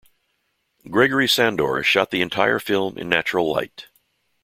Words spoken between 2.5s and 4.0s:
film in natural light.